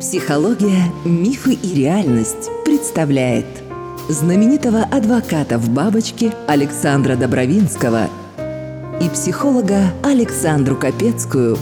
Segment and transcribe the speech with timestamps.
[0.00, 3.46] Психология, мифы и реальность представляет
[4.08, 8.08] знаменитого адвоката в бабочке Александра Добровинского
[9.00, 11.58] и психолога Александру Капецкую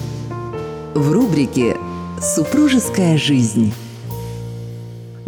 [0.95, 1.77] в рубрике
[2.21, 3.75] «Супружеская жизнь».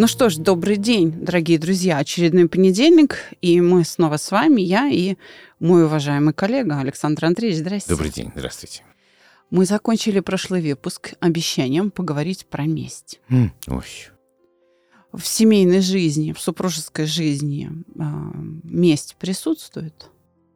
[0.01, 1.99] Ну что ж, добрый день, дорогие друзья.
[1.99, 5.17] Очередной понедельник, и мы снова с вами, я и
[5.59, 7.59] мой уважаемый коллега Александр Андреевич.
[7.59, 7.91] Здравствуйте.
[7.91, 8.83] Добрый день, здравствуйте.
[9.51, 13.21] Мы закончили прошлый выпуск обещанием поговорить про месть.
[13.29, 13.85] М, Ой,
[15.13, 18.03] В семейной жизни, в супружеской жизни э,
[18.65, 20.09] месть присутствует?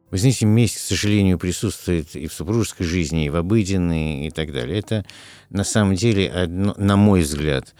[0.09, 4.51] Вы знаете, месть, к сожалению, присутствует и в супружеской жизни, и в обыденной, и так
[4.51, 4.79] далее.
[4.79, 5.05] Это,
[5.51, 7.75] на самом деле, одно, на мой взгляд,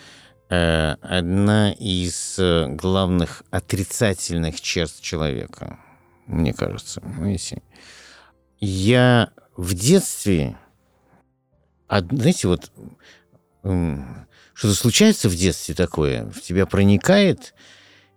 [0.49, 5.79] одна из э, главных отрицательных черт человека,
[6.27, 7.01] мне кажется.
[7.01, 7.63] Понимаете?
[8.59, 10.57] Я в детстве,
[11.89, 12.71] знаете, вот
[13.63, 17.53] что-то случается в детстве такое, в тебя проникает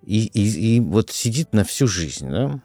[0.02, 2.60] и, и, и вот сидит на всю жизнь, да?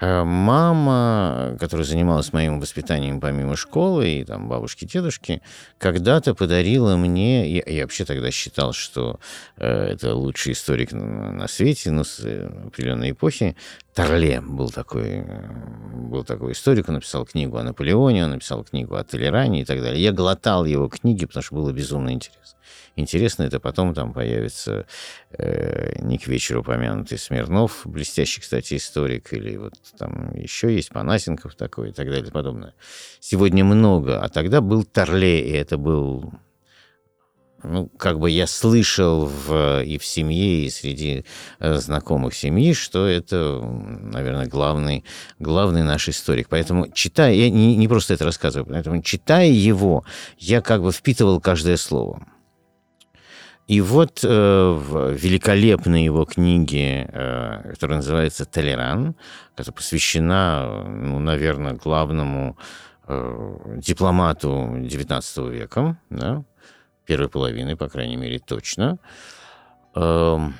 [0.00, 5.42] А Мама, которая занималась моим воспитанием помимо школы, и там бабушки, дедушки,
[5.78, 9.18] когда-то подарила мне, я, я вообще тогда считал, что
[9.56, 13.56] э, это лучший историк на, на свете, ну, с э, определенной эпохи,
[13.98, 15.48] Торле был такой, э,
[15.92, 19.82] был такой историк, он написал книгу о Наполеоне, он написал книгу о Толеране и так
[19.82, 20.00] далее.
[20.00, 22.60] Я глотал его книги, потому что было безумно интересно.
[22.94, 24.86] Интересно, это потом там появится
[25.30, 31.56] э, не к вечеру упомянутый Смирнов, блестящий, кстати, историк, или вот там еще есть Панасенков
[31.56, 32.74] такой и так далее и подобное.
[33.18, 36.32] Сегодня много, а тогда был Торле, и это был
[37.62, 41.24] ну, как бы я слышал в, и в семье, и среди
[41.58, 45.04] э, знакомых семьи, что это, наверное, главный,
[45.38, 46.48] главный наш историк.
[46.48, 50.04] Поэтому, читая, я не, не просто это рассказываю, поэтому, читая его,
[50.38, 52.26] я как бы впитывал каждое слово.
[53.66, 59.14] И вот э, в великолепной его книге, э, которая называется «Толеран»,
[59.54, 62.56] которая посвящена, ну, наверное, главному
[63.06, 66.44] э, дипломату XIX века, да,
[67.08, 68.98] первой половины, по крайней мере, точно,
[69.94, 70.54] эм,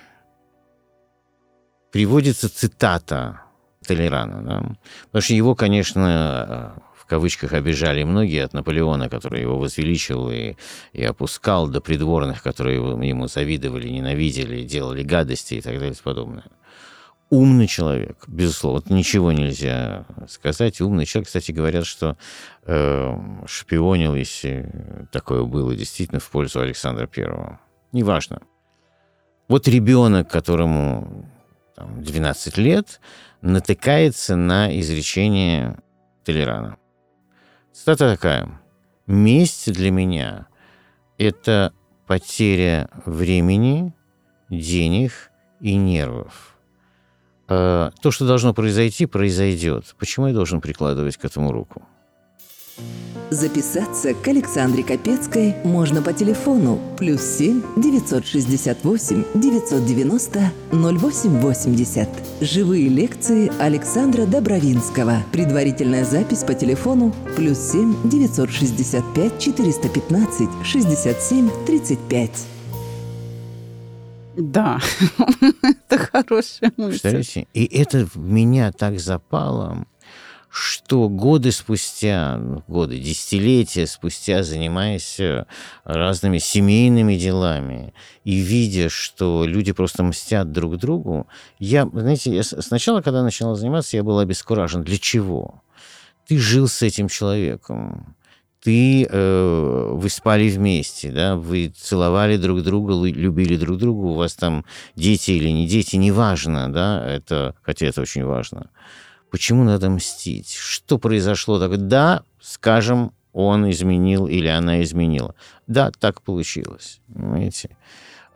[1.93, 3.43] приводится цитата
[3.87, 4.43] Толерана.
[4.43, 4.77] Да?
[5.07, 10.57] Потому что его, конечно, э, в кавычках обижали многие от Наполеона, который его возвеличил и,
[10.95, 16.15] и опускал до придворных, которые ему завидовали, ненавидели, делали гадости и так далее и тому
[16.15, 16.45] подобное.
[17.31, 20.81] Умный человек, безусловно, ничего нельзя сказать.
[20.81, 22.17] Умный человек, кстати, говорят, что
[22.65, 27.61] э, шпионил, если такое было, действительно в пользу Александра Первого.
[27.93, 28.41] Неважно.
[29.47, 31.29] Вот ребенок, которому
[31.77, 33.01] там, 12 лет,
[33.43, 35.79] натыкается на изречение
[36.25, 36.79] Толерана.
[37.73, 38.61] Цитата такая.
[39.07, 40.49] «Месть для меня–
[41.19, 41.73] это
[42.07, 43.95] потеря времени,
[44.51, 46.58] денег и нервов.
[47.49, 49.95] Э, То, что должно произойти, произойдет.
[49.99, 51.83] Почему я должен прикладывать к этому руку?»
[53.31, 62.09] Записаться к Александре Капецкой можно по телефону плюс 7 968 990 0880.
[62.41, 65.25] Живые лекции Александра Добровинского.
[65.31, 72.58] Предварительная запись по телефону плюс 7 965 415 67 35.
[74.39, 74.79] Да,
[75.63, 76.91] это хорошая мысль.
[76.91, 77.49] Представляете?
[77.55, 79.85] И это в меня так запало,
[80.49, 82.39] что годы спустя,
[82.69, 85.45] годы, десятилетия спустя, занимаясь э,
[85.83, 91.27] разными семейными делами и видя, что люди просто мстят друг другу,
[91.59, 94.85] я, знаете, я сначала, когда начинал заниматься, я был обескуражен.
[94.85, 95.63] Для чего?
[96.29, 98.15] Ты жил с этим человеком,
[98.63, 104.15] ты, э, вы спали вместе, да, вы целовали друг друга, лю- любили друг друга, у
[104.15, 104.65] вас там
[104.97, 108.71] дети или не дети, неважно, да, это, хотя это очень важно.
[109.31, 110.55] Почему надо мстить?
[110.55, 111.59] Что произошло?
[111.59, 115.35] Так, да, скажем, он изменил или она изменила.
[115.67, 117.77] Да, так получилось, понимаете?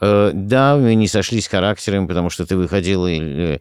[0.03, 3.59] Э, Да, мы не сошлись характерами, потому что ты выходила э,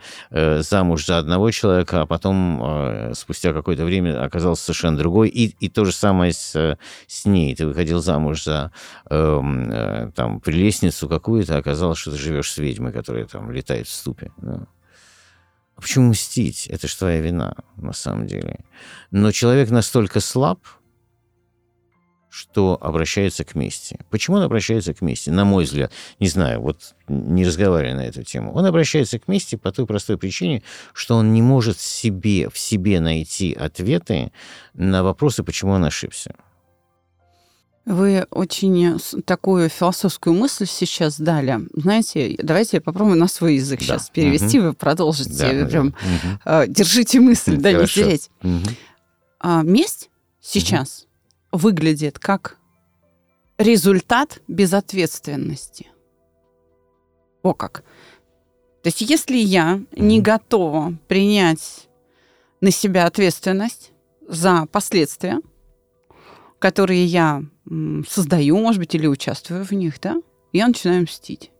[0.62, 5.30] замуж за одного человека, а потом э, спустя какое-то время оказался совершенно другой.
[5.30, 6.78] И, и то же самое с,
[7.08, 7.56] с ней.
[7.56, 8.72] Ты выходил замуж за
[9.10, 13.92] эм, там, прелестницу какую-то, а оказалось, что ты живешь с ведьмой, которая там летает в
[13.92, 14.32] ступе.
[14.42, 16.66] А почему мстить?
[16.68, 18.60] Это же твоя вина, на самом деле.
[19.12, 20.60] Но человек настолько слаб,
[22.31, 24.00] что обращается к мести.
[24.10, 25.30] Почему он обращается к мести?
[25.30, 28.54] На мой взгляд, не знаю, вот не разговаривая на эту тему.
[28.54, 30.63] Он обращается к мести по той простой причине,
[30.94, 34.31] что он не может себе, в себе найти ответы
[34.74, 36.33] на вопросы, почему он ошибся.
[37.86, 41.60] Вы очень такую философскую мысль сейчас дали.
[41.74, 43.86] Знаете, давайте я попробую на свой язык да.
[43.86, 44.68] сейчас перевести, угу.
[44.68, 45.34] вы продолжите.
[45.34, 46.39] Да, Прям угу.
[46.45, 48.30] э, держите мысль, да, не терять.
[48.42, 48.60] Угу.
[49.42, 51.11] А, месть сейчас угу.
[51.51, 52.57] Выглядит как
[53.57, 55.88] результат безответственности.
[57.44, 57.83] О как.
[58.83, 60.03] То есть если я угу.
[60.03, 61.88] не готова принять
[62.62, 63.92] на себя ответственность
[64.27, 65.39] за последствия,
[66.59, 67.44] которые я
[68.07, 70.21] создаю, может быть, или участвую в них, да,
[70.53, 71.51] я начинаю мстить.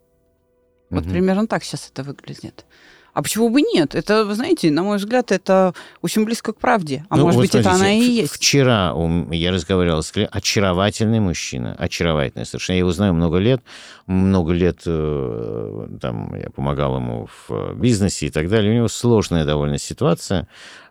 [0.90, 1.00] Угу.
[1.00, 2.66] Вот примерно так сейчас это выглядит.
[3.14, 3.94] А почему бы нет?
[3.94, 7.06] Это, вы знаете, на мой взгляд, это очень близко к правде.
[7.10, 8.34] А ну, может вот быть, смотрите, это она и есть.
[8.34, 8.94] Вчера
[9.32, 10.38] я разговаривал с клиентом.
[10.38, 11.76] Очаровательный мужчина.
[11.78, 12.76] Очаровательный совершенно.
[12.76, 13.62] Я его знаю много лет.
[14.08, 18.72] Много лет э, там, я помогал ему в бизнесе и так далее.
[18.72, 20.48] У него сложная довольно ситуация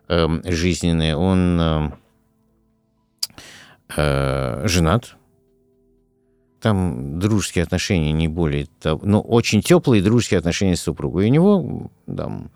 [0.07, 1.15] э, жизненная.
[1.15, 1.91] Он э,
[3.97, 5.15] э, женат.
[6.61, 11.25] Там дружеские отношения, не более того, но ну, очень теплые дружеские отношения с супругой.
[11.25, 12.51] И у него там,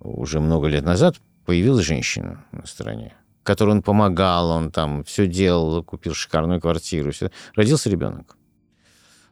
[0.00, 1.16] уже много лет назад
[1.46, 3.14] появилась женщина на стороне,
[3.44, 7.12] которой он помогал, он там все делал, купил шикарную квартиру.
[7.12, 7.30] Все.
[7.54, 8.36] Родился ребенок.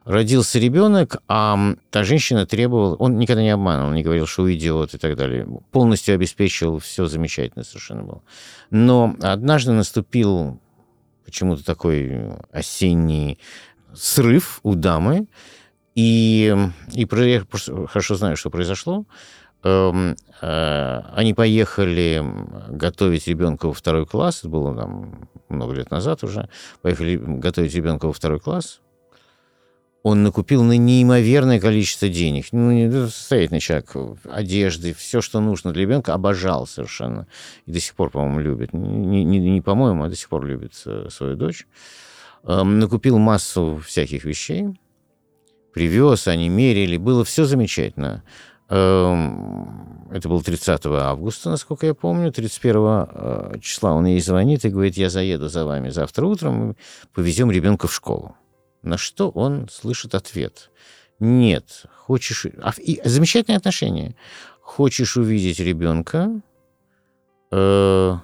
[0.05, 2.95] Родился ребенок, а та женщина требовала...
[2.95, 5.47] Он никогда не обманывал, не говорил, что уйдет и так далее.
[5.71, 8.21] Полностью обеспечил, все замечательно совершенно было.
[8.69, 10.59] Но однажды наступил
[11.23, 13.39] почему-то такой осенний
[13.93, 15.27] срыв у дамы,
[15.95, 16.55] и,
[16.93, 17.43] и я
[17.87, 19.05] хорошо знаю, что произошло.
[19.63, 22.23] Эм, э, они поехали
[22.69, 26.49] готовить ребенка во второй класс, это было там много лет назад уже,
[26.81, 28.81] поехали готовить ребенка во второй класс,
[30.03, 32.47] он накупил на неимоверное количество денег.
[32.51, 37.25] Ну, состоятельный человек, одежды, все, что нужно для ребенка, обожал совершенно.
[37.65, 38.73] И до сих пор, по-моему, любит.
[38.73, 41.65] Не, не, не по-моему, а до сих пор любит э, свою дочь.
[42.45, 44.65] Эм, накупил массу всяких вещей,
[45.73, 48.23] привез, они мерили, было все замечательно.
[48.69, 52.31] Эм, это было 30 августа, насколько я помню.
[52.33, 56.75] 31 э, числа он ей звонит и говорит, я заеду за вами завтра утром,
[57.13, 58.35] повезем ребенка в школу.
[58.81, 60.69] На что он слышит ответ.
[61.19, 62.45] Нет, хочешь...
[62.61, 64.15] А, и замечательные отношения.
[64.59, 66.29] Хочешь увидеть ребенка,
[67.51, 68.17] э,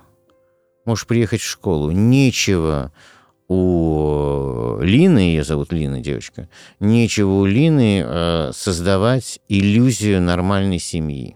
[0.83, 1.91] можешь приехать в школу.
[1.91, 2.91] Нечего
[3.49, 6.47] у Лины, ее зовут Лина, девочка,
[6.79, 11.35] нечего у Лины э, создавать иллюзию нормальной семьи.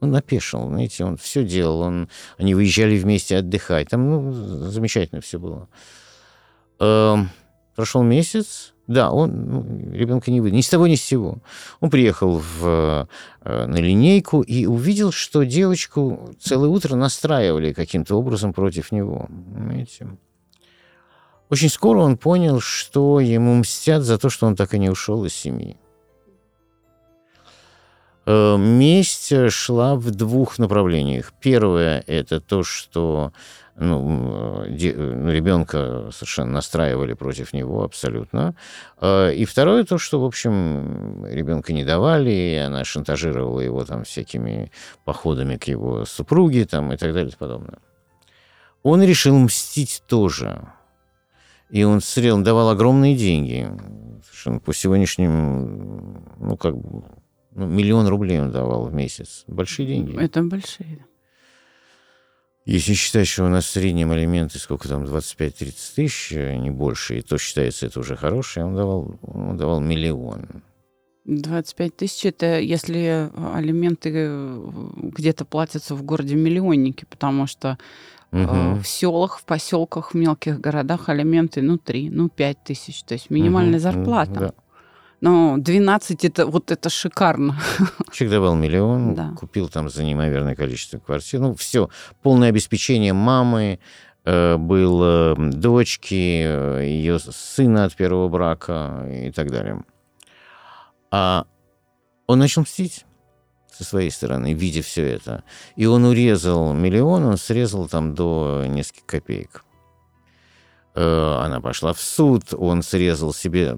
[0.00, 2.08] Он напешил, знаете, он все делал, он,
[2.38, 5.68] они выезжали вместе отдыхать, там, ну, замечательно все было.
[6.78, 7.16] Э,
[7.74, 11.38] Прошел месяц, да, он ну, ребенка не выдал, ни с того, ни с сего.
[11.80, 13.08] Он приехал в,
[13.42, 19.26] э, на линейку и увидел, что девочку целое утро настраивали каким-то образом против него.
[19.28, 20.06] Понимаете?
[21.48, 25.24] Очень скоро он понял, что ему мстят за то, что он так и не ушел
[25.24, 25.76] из семьи.
[28.26, 31.32] Э, месть шла в двух направлениях.
[31.40, 33.32] Первое– это то, что
[33.78, 38.54] ну, де, ну, ребенка совершенно настраивали против него абсолютно.
[38.98, 44.04] А, и второе то, что, в общем, ребенка не давали, и она шантажировала его там
[44.04, 44.72] всякими
[45.04, 47.78] походами к его супруге там, и так далее и подобное.
[48.82, 50.66] Он решил мстить тоже.
[51.70, 53.68] И он стрел, давал огромные деньги.
[54.64, 57.02] По сегодняшним, ну, как бы,
[57.50, 59.44] ну, миллион рублей он давал в месяц.
[59.48, 60.16] Большие деньги.
[60.16, 61.04] Это большие.
[62.64, 67.22] Если считать, что у нас в среднем алименты, сколько там, 25-30 тысяч, не больше, и
[67.22, 70.62] то считается это уже хорошее, он давал, он давал миллион.
[71.26, 77.78] 25 тысяч это если алименты э, где-то платятся в городе миллионники, потому что
[78.32, 78.40] угу.
[78.40, 83.14] э, в селах, в поселках, в мелких городах алименты ну 3, ну 5 тысяч, то
[83.14, 83.82] есть минимальная угу.
[83.82, 84.40] зарплата.
[84.40, 84.52] Да.
[85.20, 87.58] Но 12 это вот это шикарно.
[88.12, 89.32] Человек давал миллион, да.
[89.36, 91.40] купил там за неимоверное количество квартир.
[91.40, 91.88] Ну, все,
[92.22, 93.80] полное обеспечение мамы,
[94.24, 99.82] э, был дочки, э, ее сына от первого брака и так далее.
[101.10, 101.46] А
[102.26, 103.04] он начал мстить
[103.72, 105.44] со своей стороны, видя все это.
[105.76, 109.64] И он урезал миллион, он срезал там до нескольких копеек.
[110.94, 113.76] Э, она пошла в суд, он срезал себе,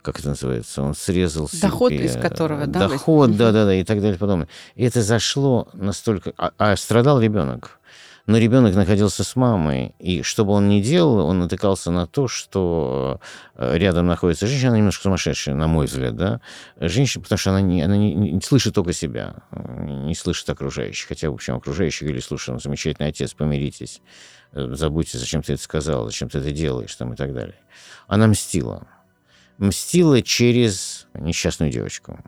[0.00, 2.06] как это называется, он срезал доход себе...
[2.06, 2.88] из которого, да?
[2.88, 4.48] Доход, да-да-да, и так далее, подобное.
[4.74, 6.32] И это зашло настолько...
[6.38, 7.78] А, а страдал ребенок.
[8.26, 12.26] Но ребенок находился с мамой, и что бы он ни делал, он натыкался на то,
[12.26, 13.20] что
[13.54, 16.40] э, рядом находится женщина, она немножко сумасшедшая, на мой взгляд, да,
[16.80, 21.30] женщина, потому что она не, она не, не слышит только себя, не слышит окружающих, хотя,
[21.30, 24.00] в общем, окружающие говорили, слушай, он замечательный отец, помиритесь,
[24.52, 27.58] забудьте, зачем ты это сказал, зачем ты это делаешь, там, и так далее.
[28.06, 28.86] Она мстила.
[29.58, 32.18] Мстила через несчастную девочку.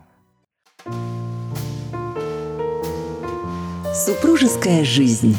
[3.94, 5.36] Супружеская жизнь.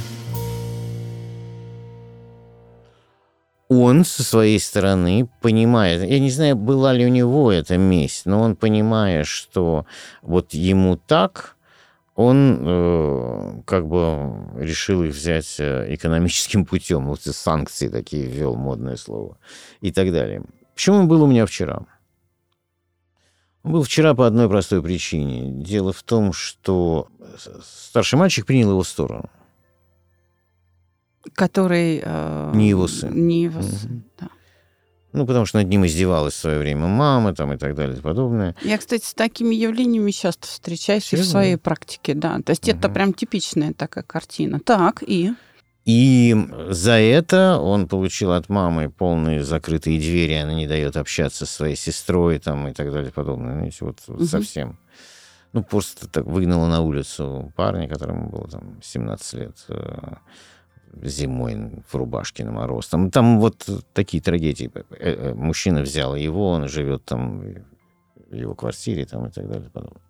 [3.70, 8.42] Он со своей стороны понимает, я не знаю, была ли у него эта месть, но
[8.42, 9.86] он понимая, что
[10.22, 11.58] вот ему так,
[12.16, 18.96] он э, как бы решил их взять э, экономическим путем, вот санкции такие ввел, модное
[18.96, 19.38] слово,
[19.82, 20.44] и так далее.
[20.74, 21.86] Почему он был у меня вчера?
[23.64, 25.64] Он был вчера по одной простой причине.
[25.64, 27.10] Дело в том, что
[27.62, 29.30] старший мальчик принял его сторону.
[31.34, 32.02] Который...
[32.04, 33.14] Э, не его сын.
[33.14, 34.04] Не его сын, угу.
[34.20, 34.28] да.
[35.14, 38.02] Ну, потому что над ним издевалась в свое время мама там, и так далее и
[38.02, 38.56] подобное.
[38.62, 41.28] Я, кстати, с такими явлениями часто встречаюсь Серьезно?
[41.28, 42.40] в своей практике, да.
[42.46, 42.78] То есть угу.
[42.78, 44.60] это прям типичная такая картина.
[44.60, 45.32] Так, и...
[45.86, 46.36] И
[46.68, 51.78] за это он получил от мамы полные закрытые двери, она не дает общаться со своей
[51.78, 53.54] сестрой там, и так далее и подобное.
[53.54, 54.26] Знаете, вот, вот угу.
[54.26, 54.78] совсем.
[55.54, 60.16] Ну, просто так выгнала на улицу парня, которому было там 17 лет э,
[61.04, 62.88] зимой в рубашке на мороз.
[62.88, 64.72] Там, там вот такие трагедии.
[64.74, 67.42] Э, э, мужчина взял его, он живет там
[68.30, 69.70] в его квартире там, и так далее.
[69.70, 70.02] Подобное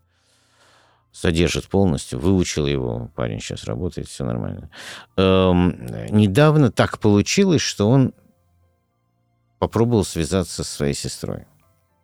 [1.17, 4.69] содержит полностью, выучил его, парень сейчас работает, все нормально.
[5.15, 8.13] Эм, недавно так получилось, что он
[9.57, 11.45] попробовал связаться со своей сестрой.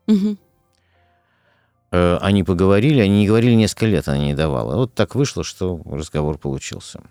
[0.07, 0.37] Угу.
[1.91, 4.77] Э, они поговорили, они не говорили несколько лет, она не давала.
[4.77, 7.01] Вот так вышло, что разговор получился.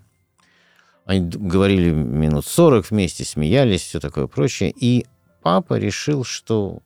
[1.05, 4.73] Они говорили минут 40 вместе, смеялись, все такое прочее.
[4.75, 5.07] И
[5.43, 6.81] папа решил, что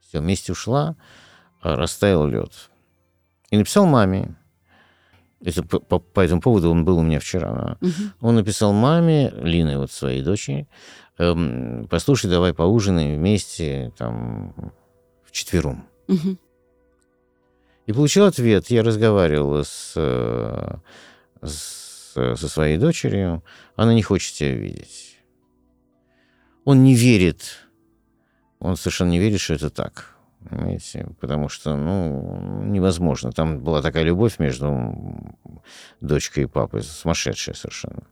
[0.00, 0.96] все, вместе ушла,
[1.60, 2.70] а растаял лед
[3.54, 4.34] и написал маме.
[5.40, 7.76] Это по, по, по этому поводу он был у меня вчера.
[7.80, 7.92] Угу.
[8.20, 10.66] Он написал маме, Линой, вот своей дочери,
[11.18, 14.72] эм, послушай, давай поужинаем вместе, там,
[15.22, 15.86] в четвером.
[16.08, 16.38] Угу.
[17.86, 18.70] И получил ответ.
[18.70, 20.76] Я разговаривал с, э,
[21.42, 21.83] с,
[22.14, 23.44] со своей дочерью.
[23.76, 25.18] Она не хочет тебя видеть.
[26.64, 27.68] Он не верит.
[28.58, 30.16] Он совершенно не верит, что это так.
[30.48, 31.08] Понимаете?
[31.20, 33.32] Потому что, ну, невозможно.
[33.32, 35.36] Там была такая любовь между
[36.00, 38.04] дочкой и папой, сумасшедшая совершенно.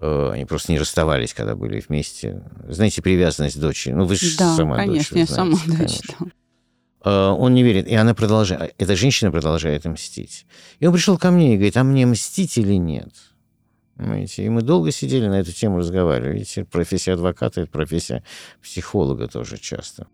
[0.00, 2.42] Э, они просто не расставались, когда были вместе.
[2.68, 3.92] Знаете, привязанность дочери.
[3.92, 5.28] Ну, вы же да, сама конечно, дочь.
[5.28, 6.26] я сама дочь, да.
[7.04, 10.46] Э, он не верит, и она продолжает, эта женщина продолжает мстить.
[10.78, 13.10] И он пришел ко мне и говорит, а мне мстить или нет?
[13.96, 14.44] Понимаете?
[14.44, 16.34] И мы долго сидели на эту тему разговаривали.
[16.34, 18.22] Видите, профессия адвоката– это профессия
[18.62, 20.06] психолога тоже часто.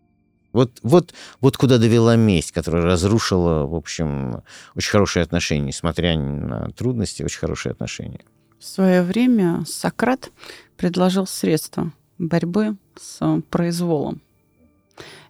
[0.53, 4.43] Вот, вот, вот куда довела месть, которая разрушила, в общем,
[4.75, 8.21] очень хорошие отношения, несмотря на трудности, очень хорошие отношения.
[8.59, 10.31] В свое время Сократ
[10.77, 14.21] предложил средства борьбы с произволом.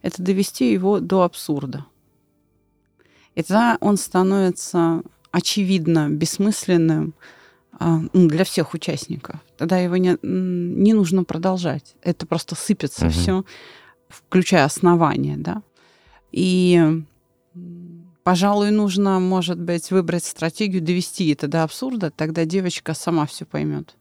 [0.02, 1.86] Это довести его до абсурда.
[3.36, 7.14] И тогда он становится очевидно бессмысленным
[7.80, 9.40] а, ну, для всех участников.
[9.58, 11.96] Тогда его не, не нужно продолжать.
[12.02, 13.12] Это просто сыпется угу.
[13.14, 13.44] все
[14.10, 15.62] включая основание, да.
[16.32, 17.04] И,
[18.24, 23.96] пожалуй, нужно, может быть, выбрать стратегию, довести это до абсурда, тогда девочка сама все поймет.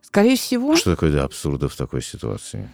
[0.00, 0.76] Скорее всего...
[0.76, 2.72] Что такое до абсурда в такой ситуации?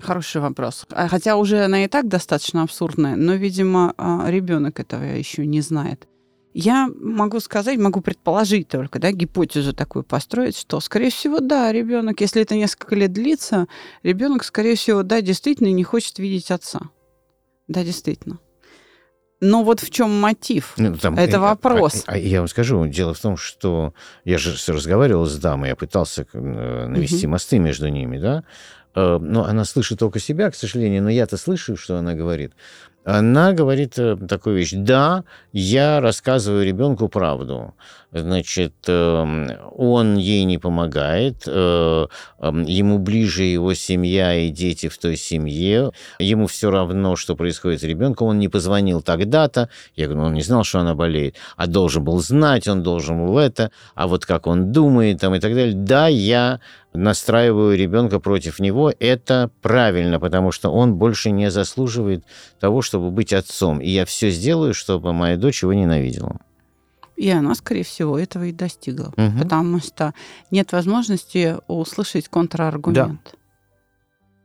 [0.00, 0.86] Хороший вопрос.
[0.90, 5.60] А, хотя уже она и так достаточно абсурдная, но, видимо, а, ребенок этого еще не
[5.60, 6.06] знает.
[6.54, 12.20] Я могу сказать, могу предположить только, да, гипотезу такую построить, что, скорее всего, да, ребенок,
[12.20, 13.66] если это несколько лет длится,
[14.02, 16.80] ребенок, скорее всего, да, действительно не хочет видеть отца.
[17.68, 18.38] Да, действительно.
[19.40, 20.74] Но вот в чем мотив?
[20.78, 22.02] Ну, там, это э, вопрос.
[22.06, 25.76] А, а, я вам скажу, дело в том, что я же разговаривал с дамой, я
[25.76, 27.32] пытался э, навести угу.
[27.32, 28.42] мосты между ними, да.
[28.94, 32.52] Э, но она слышит только себя, к сожалению, но я-то слышу, что она говорит
[33.08, 34.72] она говорит э, такую вещь.
[34.74, 37.74] Да, я рассказываю ребенку правду.
[38.12, 42.06] Значит, эм, он ей не помогает, э,
[42.40, 47.80] эм, ему ближе его семья и дети в той семье, ему все равно, что происходит
[47.80, 51.36] с ребенком, он не позвонил тогда-то, я говорю, «Ну, он не знал, что она болеет,
[51.56, 55.40] а должен был знать, он должен был это, а вот как он думает там и
[55.40, 55.74] так далее.
[55.74, 56.60] Да, я
[56.92, 62.24] настраиваю ребенка против него, это правильно, потому что он больше не заслуживает
[62.60, 63.80] того, чтобы быть отцом.
[63.80, 66.40] И я все сделаю, чтобы моя дочь его ненавидела.
[67.16, 69.12] И она, скорее всего, этого и достигла.
[69.16, 69.38] Угу.
[69.42, 70.14] Потому что
[70.52, 73.20] нет возможности услышать контраргумент.
[73.32, 73.38] Да.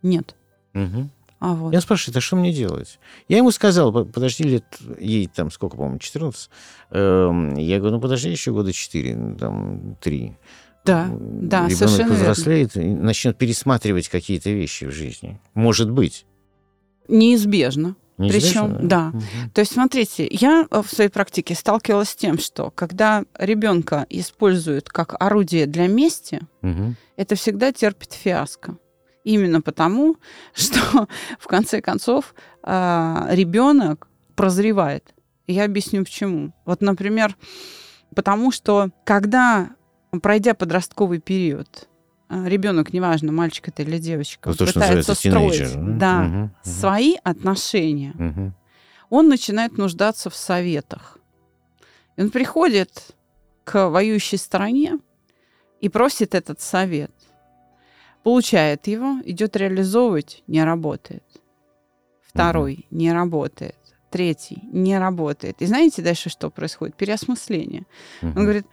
[0.01, 0.35] Нет.
[0.73, 1.09] Угу.
[1.39, 1.73] А вот.
[1.73, 2.99] Я спрашиваю, а что мне делать?
[3.27, 4.63] Я ему сказал, подожди лет,
[4.97, 6.49] ей там сколько, по-моему, 14.
[6.91, 10.37] Эм, я говорю, ну подожди еще года 4, там 3.
[10.85, 12.89] Да, да, Ребенок совершенно взрослеет верно.
[12.89, 15.39] и начнет пересматривать какие-то вещи в жизни.
[15.53, 16.25] Может быть.
[17.07, 17.95] Неизбежно.
[18.17, 19.11] Причем, да.
[19.13, 19.21] Угу.
[19.53, 25.15] То есть, смотрите, я в своей практике сталкивалась с тем, что когда ребенка используют как
[25.19, 26.95] орудие для мести, угу.
[27.17, 28.77] это всегда терпит фиаско.
[29.23, 30.17] Именно потому,
[30.53, 31.07] что
[31.39, 35.13] в конце концов а, ребенок прозревает.
[35.47, 36.53] Я объясню почему.
[36.65, 37.35] Вот, например,
[38.15, 39.71] потому что когда,
[40.19, 41.87] пройдя подростковый период,
[42.29, 46.51] а, ребенок, неважно, мальчик это или девочка, ну, то, пытается строить тинейджер, да, угу, угу.
[46.63, 48.53] свои отношения, угу.
[49.09, 51.17] он начинает нуждаться в советах.
[52.15, 53.15] И он приходит
[53.63, 54.99] к воюющей стороне
[55.81, 57.11] и просит этот совет
[58.23, 61.23] получает его, идет реализовывать, не работает.
[62.21, 62.97] Второй угу.
[62.97, 63.75] не работает.
[64.09, 65.61] Третий не работает.
[65.61, 66.95] И знаете дальше, что происходит?
[66.95, 67.85] Переосмысление.
[68.21, 68.29] Угу.
[68.29, 68.65] Он говорит,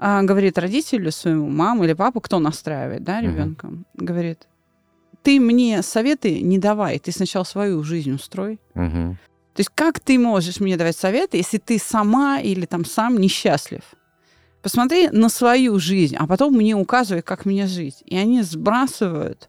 [0.00, 3.84] говорит родителю своему, маму или папу, кто настраивает, да, ребенка, угу.
[3.94, 4.48] говорит,
[5.22, 8.58] ты мне советы не давай, ты сначала свою жизнь устрой.
[8.74, 9.16] Угу.
[9.54, 13.82] То есть как ты можешь мне давать советы, если ты сама или там сам несчастлив?
[14.62, 18.02] Посмотри на свою жизнь, а потом мне указывай, как мне жить.
[18.06, 19.48] И они сбрасывают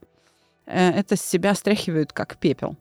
[0.65, 2.77] э, это с себя, стряхивают как пепел.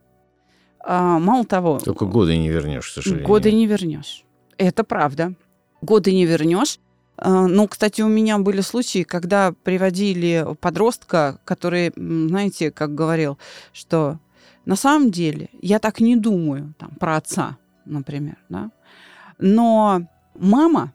[0.80, 1.78] А, мало того...
[1.78, 3.26] Только годы не вернешь, к сожалению.
[3.26, 4.24] Годы не вернешь.
[4.58, 5.34] Это правда.
[5.82, 6.78] Годы не вернешь.
[7.22, 13.38] А, ну, кстати, у меня были случаи, когда приводили подростка, который, знаете, как говорил,
[13.72, 14.18] что
[14.64, 18.70] на самом деле я так не думаю там, про отца, например, да?
[19.38, 20.02] но
[20.34, 20.92] мама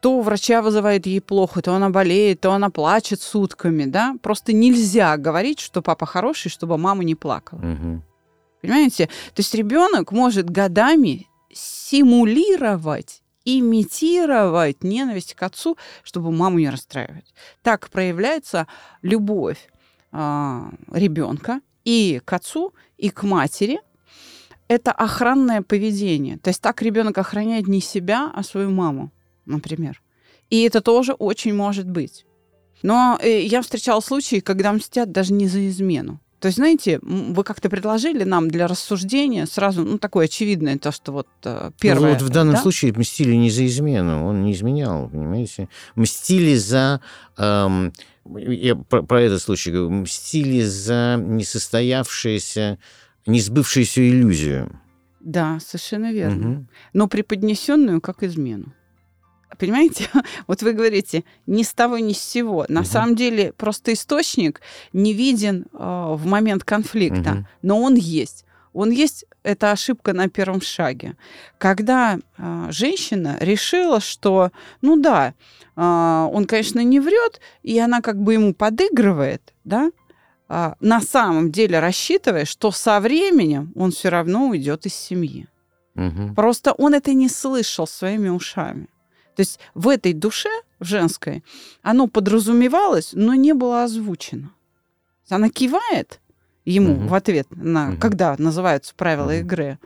[0.00, 4.14] то врача вызывает ей плохо, то она болеет, то она плачет сутками, да.
[4.22, 7.58] Просто нельзя говорить, что папа хороший, чтобы мама не плакала.
[7.58, 8.02] Угу.
[8.62, 9.06] Понимаете?
[9.06, 13.22] То есть ребенок может годами симулировать
[13.56, 17.34] имитировать ненависть к отцу, чтобы маму не расстраивать.
[17.62, 18.66] Так проявляется
[19.02, 19.68] любовь
[20.12, 20.60] э,
[20.92, 23.80] ребенка и к отцу, и к матери.
[24.68, 26.36] Это охранное поведение.
[26.38, 29.10] То есть так ребенок охраняет не себя, а свою маму
[29.48, 30.00] например.
[30.50, 32.24] И это тоже очень может быть.
[32.82, 36.20] Но э, я встречала случаи, когда мстят даже не за измену.
[36.40, 41.12] То есть, знаете, вы как-то предложили нам для рассуждения сразу, ну, такое очевидное, то, что
[41.12, 42.12] вот э, первое...
[42.12, 42.62] Ну, вот в данном да?
[42.62, 45.68] случае мстили не за измену, он не изменял, понимаете?
[45.96, 47.00] Мстили за...
[47.36, 47.92] Эм,
[48.36, 49.90] я про, про этот случай говорю.
[49.90, 52.78] Мстили за несостоявшуюся,
[53.26, 54.80] несбывшуюся иллюзию.
[55.20, 56.50] Да, совершенно верно.
[56.50, 56.66] Угу.
[56.92, 58.72] Но преподнесенную как измену.
[59.58, 60.08] Понимаете?
[60.46, 62.64] Вот вы говорите, ни с того, ни с сего.
[62.68, 62.88] На угу.
[62.88, 64.60] самом деле просто источник
[64.92, 67.46] не виден э, в момент конфликта, угу.
[67.62, 68.44] но он есть.
[68.72, 71.16] Он есть, это ошибка на первом шаге.
[71.58, 74.50] Когда э, женщина решила, что,
[74.82, 75.34] ну да,
[75.76, 79.90] э, он, конечно, не врет, и она как бы ему подыгрывает, да,
[80.48, 85.48] э, на самом деле рассчитывая, что со временем он все равно уйдет из семьи.
[85.96, 86.34] Угу.
[86.34, 88.86] Просто он это не слышал своими ушами.
[89.38, 90.48] То есть в этой душе,
[90.80, 91.44] в женской,
[91.82, 94.50] оно подразумевалось, но не было озвучено.
[95.28, 96.18] Она кивает
[96.64, 97.06] ему угу.
[97.06, 97.98] в ответ на, угу.
[97.98, 99.34] когда называются правила угу.
[99.34, 99.78] игры,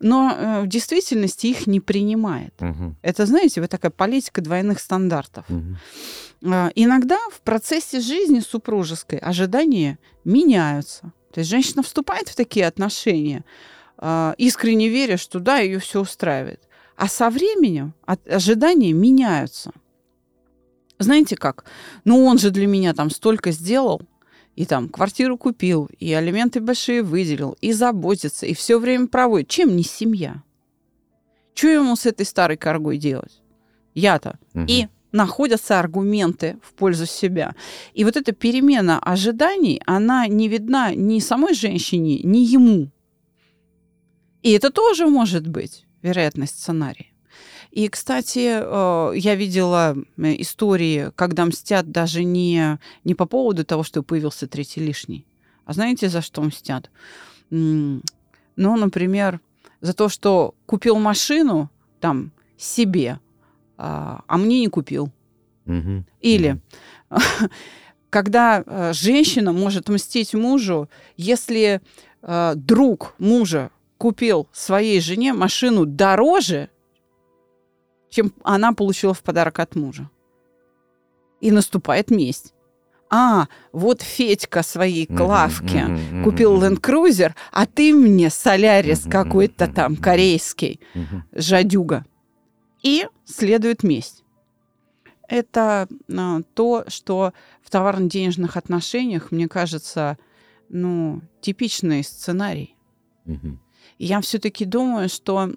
[0.00, 2.54] но э, в действительности их не принимает.
[2.58, 2.94] Угу.
[3.02, 5.44] Это, знаете, вот такая политика двойных стандартов.
[5.50, 6.50] Угу.
[6.54, 11.12] Э, иногда в процессе жизни супружеской ожидания меняются.
[11.34, 13.44] То есть женщина вступает в такие отношения,
[13.98, 16.62] э, искренне веря, что да, ее все устраивает.
[16.96, 19.70] А со временем ожидания меняются.
[20.98, 21.66] Знаете как?
[22.04, 24.00] Ну, он же для меня там столько сделал,
[24.54, 29.48] и там квартиру купил, и алименты большие выделил, и заботится, и все время проводит.
[29.48, 30.42] Чем не семья?
[31.54, 33.42] Что ему с этой старой коргой делать?
[33.94, 34.38] Я-то.
[34.54, 34.64] Угу.
[34.68, 37.54] И находятся аргументы в пользу себя.
[37.92, 42.90] И вот эта перемена ожиданий, она не видна ни самой женщине, ни ему.
[44.42, 47.06] И это тоже может быть вероятность сценария.
[47.76, 53.82] И, кстати, э, я видела э, истории, когда мстят даже не, не по поводу того,
[53.82, 55.26] что появился третий лишний.
[55.66, 56.90] А знаете, за что мстят?
[57.50, 58.00] Ну,
[58.56, 59.40] например,
[59.82, 63.20] за то, что купил машину там себе,
[63.76, 65.12] а, а мне не купил.
[65.66, 66.04] Угу.
[66.22, 66.58] Или
[67.10, 67.20] угу.
[68.10, 70.88] когда э, женщина может мстить мужу,
[71.18, 71.82] если
[72.56, 76.70] друг мужа купил своей жене машину дороже,
[78.10, 80.10] чем она получила в подарок от мужа.
[81.40, 82.54] И наступает месть.
[83.08, 89.10] А, вот Федька своей Клавке mm-hmm, mm-hmm, купил Land Cruiser, а ты мне Солярис mm-hmm,
[89.10, 90.80] какой-то там корейский,
[91.32, 92.04] жадюга.
[92.82, 94.24] И следует месть.
[95.28, 97.32] Это а, то, что
[97.62, 100.18] в товарно-денежных отношениях, мне кажется,
[100.68, 102.76] ну, типичный сценарий.
[103.26, 103.56] Mm-hmm.
[103.98, 105.52] Я все-таки думаю, что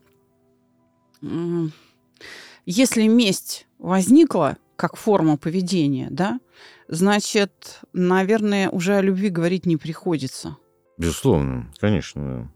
[2.65, 6.39] если месть возникла как форма поведения, да,
[6.88, 10.58] значит, наверное, уже о любви говорить не приходится.
[10.98, 12.52] Безусловно, конечно.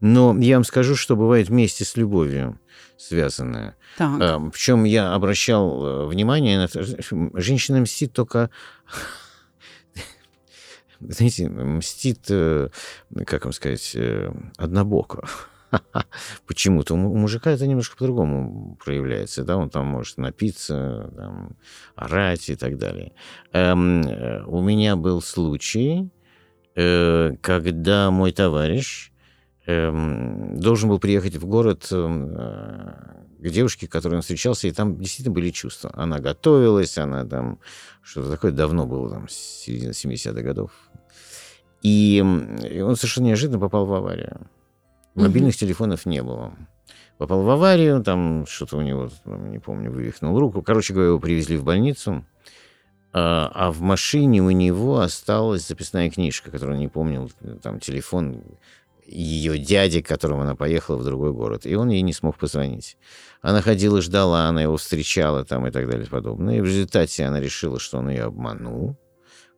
[0.00, 2.58] Но я вам скажу, что бывает вместе с любовью
[2.96, 3.76] связанная.
[3.96, 4.20] Так.
[4.20, 8.50] А, Причем я обращал э, внимание на женщина мстит только
[11.00, 12.68] знаете, мстит, э,
[13.26, 15.26] как вам сказать, э, однобоко.
[16.46, 21.56] Почему-то у мужика это немножко по-другому проявляется, да, он там может напиться, там,
[21.94, 23.12] орать и так далее.
[23.52, 26.10] Эм, э, у меня был случай,
[26.74, 29.12] э, когда мой товарищ
[29.66, 32.94] должен был приехать в город э,
[33.38, 35.90] к девушке, которой он встречался, и там действительно были чувства.
[35.94, 37.58] Она готовилась, она там
[38.02, 40.70] что-то такое давно было, там, с середины 70-х годов.
[41.82, 42.16] И,
[42.70, 44.48] и он совершенно неожиданно попал в аварию.
[45.14, 46.54] Мобильных телефонов не было.
[47.18, 50.62] Попал в аварию, там что-то у него, не помню, вывихнул руку.
[50.62, 52.24] Короче говоря, его привезли в больницу.
[53.12, 57.30] А, а в машине у него осталась записная книжка, которую он не помнил,
[57.62, 58.42] там телефон
[59.06, 61.66] ее дяди, к которому она поехала в другой город.
[61.66, 62.96] И он ей не смог позвонить.
[63.42, 66.58] Она ходила, ждала, она его встречала там и так далее и подобное.
[66.58, 68.96] И в результате она решила, что он ее обманул.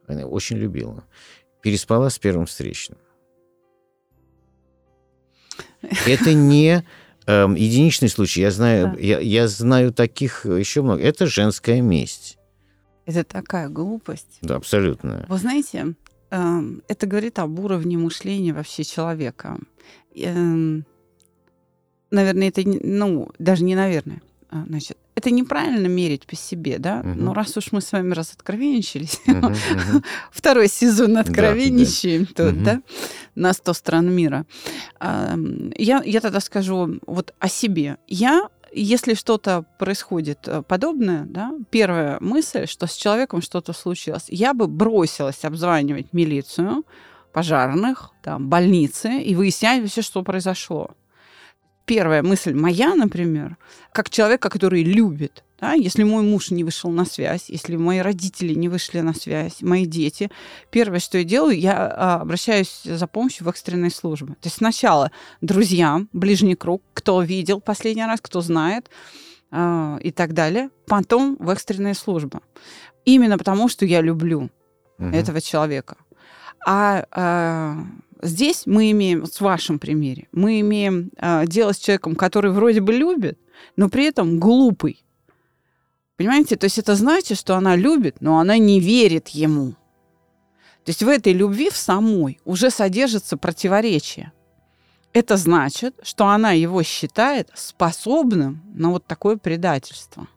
[0.07, 1.05] Она очень любила.
[1.63, 2.99] Переспала с первым встречным.
[6.07, 6.85] Это не
[7.27, 8.41] э, единичный случай.
[8.41, 9.01] Я знаю, да.
[9.01, 11.03] я, я знаю таких еще много.
[11.03, 12.39] Это женская месть.
[13.05, 14.39] Это такая глупость.
[14.43, 15.25] Да, абсолютно.
[15.29, 15.95] Вы знаете,
[16.31, 19.59] это говорит об уровне мышления вообще человека.
[20.15, 20.81] Э,
[22.11, 24.23] наверное, это, ну, даже не наверное.
[24.49, 27.01] А, значит, это неправильно мерить по себе, да?
[27.01, 27.09] Угу.
[27.17, 30.03] Но раз уж мы с вами раз откровенничались, угу, угу.
[30.31, 32.83] второй сезон откровенничаем да, тут, да,
[33.35, 34.47] на 100 стран мира.
[35.01, 37.97] Я, я тогда скажу вот о себе.
[38.07, 38.49] Я
[38.83, 44.67] если что-то происходит э, подобное, да, первая мысль, что с человеком что-то случилось, я бы
[44.67, 46.85] бросилась обзванивать милицию,
[47.33, 50.91] пожарных, там, больницы и выяснять вообще, что произошло
[51.87, 53.57] первая мысль моя, например,
[53.93, 58.53] как человека, который любит, да, если мой муж не вышел на связь, если мои родители
[58.53, 60.31] не вышли на связь, мои дети,
[60.71, 64.35] первое, что я делаю, я а, обращаюсь за помощью в экстренные службы.
[64.35, 68.91] То есть сначала друзьям, ближний круг, кто видел последний раз, кто знает
[69.51, 72.41] а, и так далее, потом в экстренные службы.
[73.07, 74.51] Именно потому, что я люблю
[74.99, 75.09] угу.
[75.09, 75.97] этого человека.
[76.67, 77.77] А, а
[78.23, 82.81] Здесь мы имеем, вот в вашем примере, мы имеем э, дело с человеком, который вроде
[82.81, 83.39] бы любит,
[83.77, 85.05] но при этом глупый.
[86.17, 86.57] Понимаете?
[86.57, 89.73] То есть это значит, что она любит, но она не верит ему.
[90.85, 94.33] То есть в этой любви в самой уже содержится противоречие.
[95.13, 100.29] Это значит, что она его считает способным на вот такое предательство.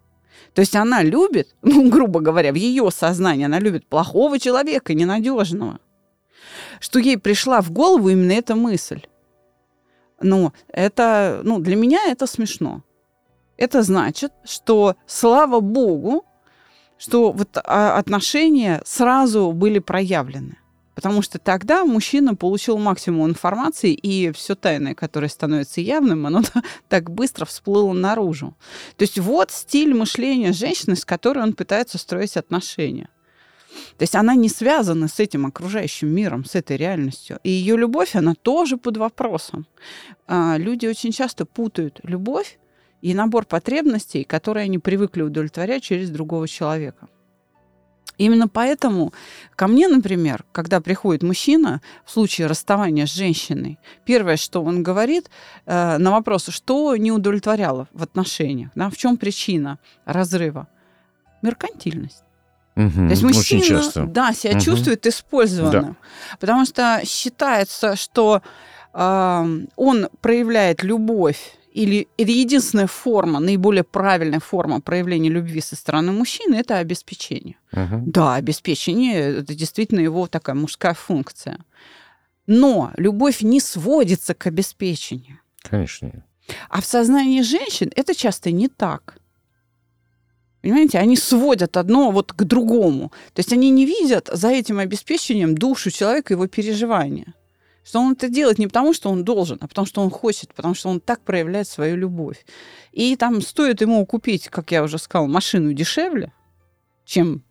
[0.54, 5.80] То есть она любит, ну, грубо говоря, в ее сознании она любит плохого человека, ненадежного
[6.80, 9.02] что ей пришла в голову именно эта мысль.
[10.22, 12.84] Ну, это, ну, для меня это смешно.
[13.58, 16.26] Это значит, что, слава богу,
[16.98, 20.58] что вот а, отношения сразу были проявлены.
[20.96, 26.42] Потому что тогда мужчина получил максимум информации, и все тайное, которое становится явным, оно
[26.90, 28.54] так быстро всплыло наружу.
[28.98, 33.08] То есть вот стиль мышления женщины, с которой он пытается строить отношения.
[33.98, 37.40] То есть она не связана с этим окружающим миром, с этой реальностью.
[37.44, 39.68] И ее любовь, она тоже под вопросом.
[40.28, 42.60] А, люди очень часто путают любовь
[43.02, 47.08] и набор потребностей, которые они привыкли удовлетворять через другого человека.
[48.18, 49.14] Именно поэтому
[49.56, 55.30] ко мне, например, когда приходит мужчина в случае расставания с женщиной, первое, что он говорит
[55.66, 60.68] э, на вопрос, что не удовлетворяло в отношениях, да, в чем причина разрыва?
[61.42, 62.26] Меркантильность.
[62.80, 64.62] Угу, То есть мужчина да, себя угу.
[64.62, 65.98] чувствует использованным.
[66.00, 66.38] Да.
[66.40, 68.42] Потому что считается, что
[68.94, 76.12] э, он проявляет любовь или это единственная форма, наиболее правильная форма проявления любви со стороны
[76.12, 77.58] мужчины это обеспечение.
[77.74, 78.04] Угу.
[78.08, 81.60] Да, обеспечение это действительно его такая мужская функция.
[82.48, 85.40] Но любовь не сводится к обеспечению.
[85.62, 86.24] Конечно.
[86.70, 89.19] А в сознании женщин это часто не так.
[90.62, 93.12] Понимаете, они сводят одно вот к другому.
[93.34, 97.34] То есть они не видят за этим обеспечением душу человека, его переживания.
[97.84, 100.76] Что он это делает не потому, что он должен, а потому, что он хочет, потому
[100.76, 102.46] что он так проявляет свою любовь.
[102.92, 106.34] И там стоит ему купить, как я уже сказала, машину дешевле,
[107.06, 107.42] чем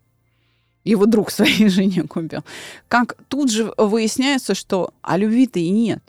[0.84, 2.44] его друг своей жене купил.
[2.88, 6.02] Как тут же выясняется, что а любви-то и нет.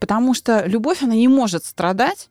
[0.00, 2.28] Потому что любовь, она не может страдать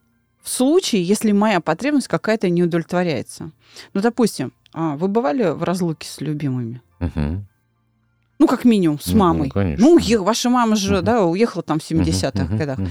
[0.48, 3.52] в случае, если моя потребность какая-то не удовлетворяется.
[3.94, 6.82] Ну, допустим, а, вы бывали в разлуке с любимыми?
[7.02, 7.46] Угу.
[8.40, 9.48] Ну, как минимум, с Ну, мамой.
[9.48, 9.86] ну, конечно.
[9.86, 11.04] Ну, ваша мама же, Мгм.
[11.06, 12.78] да, уехала там в 70-х Мгм, годах.
[12.78, 12.90] мгм.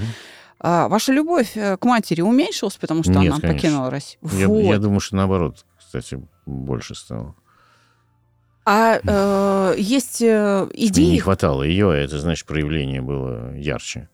[0.59, 3.53] А ваша любовь э, к матери уменьшилась, потому что Нет, она конечно.
[3.53, 4.19] покинула Россию?
[4.33, 4.59] Я, Вот.
[4.61, 7.35] я думаю, что наоборот, кстати, больше стало.
[8.65, 11.17] А э, есть э, Мне не идеи...
[11.17, 14.09] хватало ее, это значит проявление было ярче.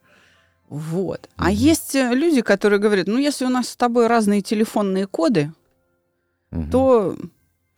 [0.74, 1.30] Вот.
[1.36, 5.54] А есть э, люди, которые говорят, ну, если у нас с тобой разные телефонные коды,
[6.50, 6.72] Мгм.
[6.72, 7.16] то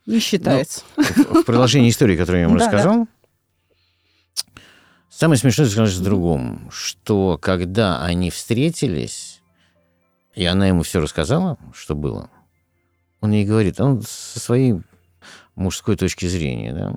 [0.05, 0.81] не считается.
[0.95, 2.71] в, в продолжении истории, которую я вам Да, да.
[2.71, 3.07] рассказал,
[5.09, 9.41] самое смешное заключается в другом, что когда они встретились,
[10.33, 12.29] и она ему все рассказала, что было,
[13.19, 14.75] он ей говорит, он со своей
[15.55, 16.87] мужской точки зрения, да,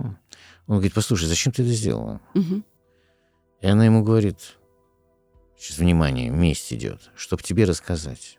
[0.69, 2.21] он говорит, послушай, зачем ты это сделала?
[2.35, 4.37] И она ему говорит,
[5.59, 8.39] сейчас внимание, месть идет, чтобы тебе рассказать.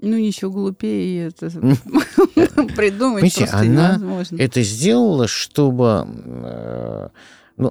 [0.00, 1.46] Ну, ничего глупее это
[2.76, 4.36] придумать Понимаете, она невозможно.
[4.36, 6.06] это сделала, чтобы...
[6.06, 7.08] э,
[7.56, 7.70] ну,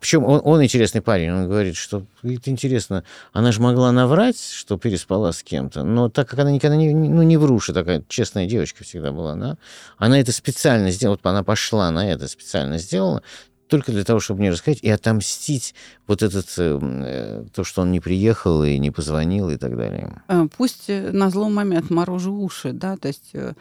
[0.00, 4.78] причем он, он интересный парень, он говорит, что это интересно, она же могла наврать, что
[4.78, 8.84] переспала с кем-то, но так как она никогда не, ну, не вруша, такая честная девочка
[8.84, 9.58] всегда была, она,
[9.98, 13.22] она это специально сделала, вот она пошла на это, специально сделала,
[13.68, 15.74] только для того, чтобы мне рассказать и отомстить
[16.06, 20.22] вот этот, э, э, то, что он не приехал и не позвонил и так далее.
[20.28, 23.52] Э, Пусть э, на злом маме отморожу уши, да, то есть э,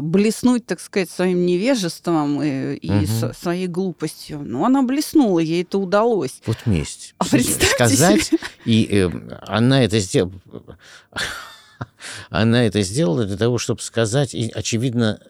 [0.00, 4.40] блеснуть, так сказать, своим невежеством и, и со- своей глупостью.
[4.42, 6.40] Но она блеснула, ей это удалось.
[6.46, 7.14] Вот месть.
[7.18, 8.38] А представьте Сказать, себе.
[8.64, 9.10] и э,
[9.46, 10.32] она это сделала...
[12.30, 15.20] Она это сделала для того, чтобы сказать, и, очевидно,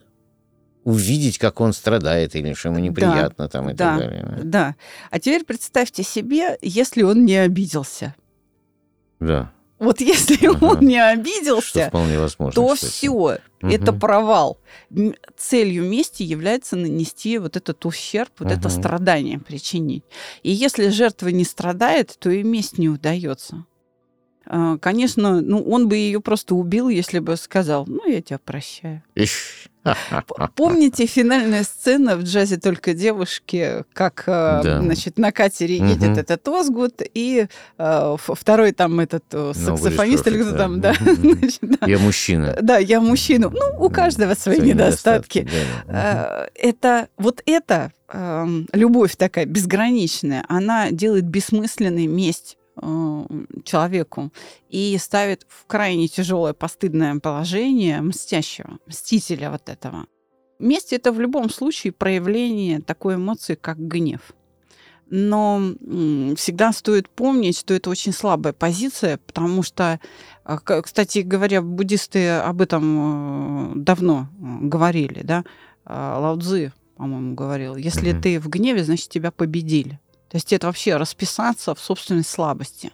[0.86, 4.40] увидеть, как он страдает, или что ему неприятно там и да, так далее.
[4.44, 4.76] Да.
[5.10, 8.14] А теперь представьте себе, если он не обиделся.
[9.18, 10.64] Да, Вот если Ага.
[10.64, 12.52] он не что обиделся, вполне возможно.
[12.54, 12.90] то кстати.
[12.92, 14.00] все, это Мгм.
[14.00, 14.58] провал.
[15.36, 18.78] Целью мести является нанести вот этот ущерб, вот это Мгм.
[18.78, 20.04] страдание причинить.
[20.44, 23.64] И если жертва не страдает, то и месть не удается.
[24.48, 29.02] А, Конечно, ну, он бы ее просто убил, если бы сказал, ну, я тебя прощаю.
[30.54, 34.80] Помните финальная сцена в «Джазе только девушки», как э, Да.
[34.82, 35.88] значит, на катере Мгм.
[35.88, 37.46] едет этот Озгут, и
[37.78, 40.92] э, второй там этот э, саксофонист, или кто там, да.
[41.00, 41.60] значит.
[41.86, 42.58] Я мужчина.
[42.60, 43.50] Да, я мужчина.
[43.50, 45.48] Ну, у каждого свои недостатки.
[45.86, 46.48] да.
[46.54, 52.56] Это вот эм, любовь такая безграничная, она делает бессмысленной месть
[53.64, 54.32] человеку
[54.68, 60.06] и ставит в крайне тяжелое постыдное положение мстящего, мстителя вот этого.
[60.58, 64.20] Месть это в любом случае проявление такой эмоции, как гнев.
[65.08, 65.60] Но
[66.36, 70.00] всегда стоит помнить, что это очень слабая позиция, потому что,
[70.44, 75.44] а, кстати говоря, буддисты об этом э, давно э, говорили, да,
[75.84, 78.20] А, Лао Цзы, по-моему, говорил, если Мгм.
[78.22, 80.00] ты в гневе, значит, тебя победили.
[80.36, 82.92] То есть это вообще расписаться в собственной слабости,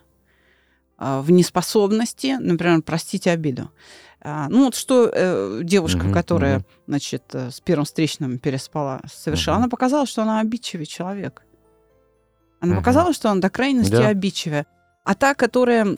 [0.97, 3.69] а, в неспособности, например, простить обиду.
[4.21, 6.67] А, Ну вот что э, девушка, Мгм, которая, мгм.
[6.87, 9.63] значит, э, с первым встречным переспала, совершила, Мгм.
[9.65, 11.43] она показала, что она обидчивый человек.
[12.61, 12.81] Она Мгм.
[12.81, 14.07] показала, что она до крайности Да.
[14.07, 14.65] обидчивая.
[15.03, 15.97] А та, которая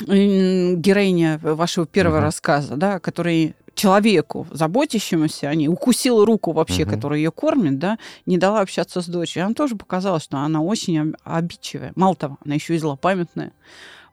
[0.00, 2.24] героиня вашего первого Мгм.
[2.24, 6.94] рассказа, да, который человеку, заботящемуся о ней, укусила руку вообще, Мгм.
[6.94, 9.46] которая ее кормит, да, не дала общаться с дочерью.
[9.46, 11.92] Она тоже показала, что она очень об- обидчивая.
[11.96, 13.52] Мало того, она еще и злопамятная.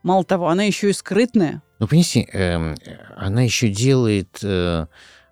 [0.04, 1.62] Мало того, она еще и скрытная.
[1.80, 2.76] Ну, понимаете, эм,
[3.16, 4.88] она еще делает э,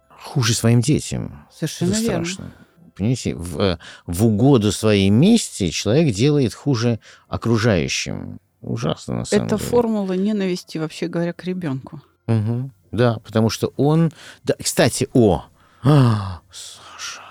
[0.10, 1.48] хуже своим детям.
[1.52, 2.26] Совершенно Это верно.
[2.26, 2.52] страшно.
[2.96, 8.40] Понимаете, в, э, в угоду своей мести человек делает хуже окружающим.
[8.62, 9.70] Ужасно, на самом Это деле.
[9.70, 12.02] формула ненависти, вообще говоря, к ребенку.
[12.28, 12.72] Мгм.
[12.92, 14.12] Да, потому что он...
[14.44, 15.46] Да, кстати, о!
[15.84, 17.22] А, Саша!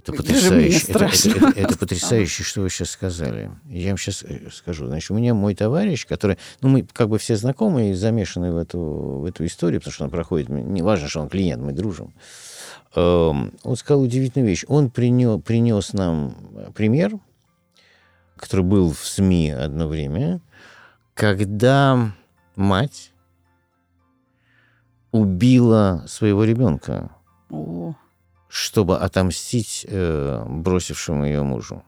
[0.00, 0.86] Это потрясающе.
[0.88, 3.50] Это, это- это- это потрясающе, что вы сейчас сказали.
[3.68, 4.86] Я вам сейчас скажу.
[4.86, 6.38] Значит, у меня мой товарищ, который...
[6.60, 10.04] Ну, мы как бы все знакомы и замешаны в эту, в эту историю, потому что
[10.04, 10.48] он проходит...
[10.48, 12.14] Не важно, что он клиент, мы дружим.
[12.94, 14.64] Эм, Он сказал удивительную вещь.
[14.68, 16.36] Он принес, принес нам
[16.74, 17.12] пример,
[18.36, 20.40] который был в СМИ одно время,
[21.14, 22.12] когда
[22.56, 23.11] мать
[25.12, 27.10] убила своего ребенка,
[27.50, 27.94] О.
[28.48, 31.84] чтобы отомстить э, бросившему ее мужу.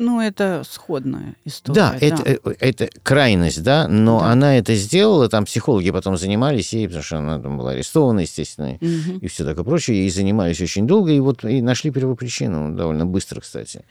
[0.00, 1.74] Ну, это сходная история.
[1.74, 1.98] Да, да.
[2.06, 4.26] Это, э, это крайность, да, но да.
[4.26, 8.78] она это сделала, там психологи потом занимались ей, потому что она там была арестована, естественно,
[8.80, 9.18] угу.
[9.20, 13.40] и все такое прочее, и занимались очень долго, и вот и нашли первопричину довольно быстро,
[13.40, 13.84] кстати.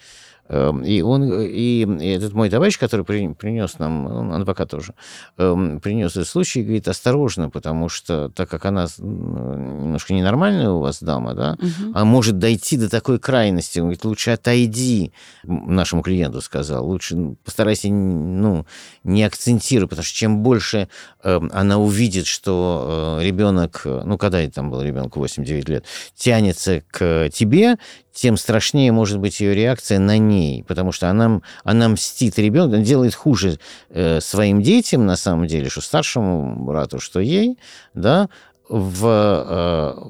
[0.49, 4.93] Эм, и он, и этот мой товарищ, который принес нам, он адвокат тоже,
[5.37, 11.03] эм, принес этот случай, говорит, осторожно, потому что, так как она немножко ненормальная у вас
[11.03, 11.91] дама, да, угу.
[11.93, 15.11] а может дойти до такой крайности, он говорит, лучше отойди,
[15.43, 18.65] нашему клиенту сказал, лучше постарайся, ну,
[19.03, 20.87] не акцентируй, потому что чем больше
[21.23, 27.29] эм, она увидит, что э, ребенок, ну, когда там был ребенку 8-9 лет, тянется к
[27.33, 27.77] тебе,
[28.17, 33.13] тем страшнее может быть ее реакция на ней, потому что она, она мстит ребенку, делает
[33.13, 37.59] хуже э, своим детям, на самом деле, что старшему брату, что ей,
[37.93, 38.27] да,
[38.67, 40.09] в, э,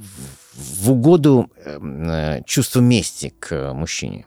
[0.53, 4.25] в угоду э, чувству мести к мужчине.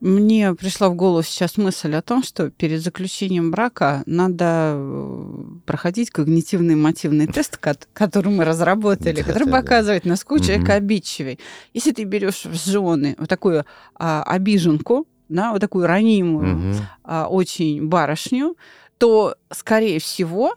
[0.00, 6.10] Мне пришла в голову сейчас мысль о том, что перед заключением брака надо э, проходить
[6.10, 11.40] когнитивный мотивный тест, который мы разработали, который показывает, насколько человек обидчивый.
[11.74, 13.64] Если ты берешь в жены вот такую
[13.96, 18.56] а, обиженку, да, вот такую ранимую, а, очень барышню,
[18.98, 20.54] то, скорее всего,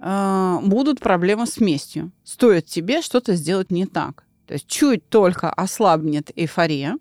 [0.00, 2.12] а, будут проблемы с местью.
[2.24, 4.24] Стоит тебе что-то сделать не так.
[4.46, 6.96] То есть чуть только ослабнет эйфория,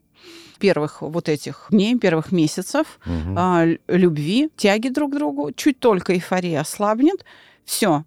[0.60, 3.36] первых вот этих дней, первых месяцев угу.
[3.36, 7.26] а, любви, тяги друг к другу, чуть только эйфория ослабнет,
[7.66, 8.04] все,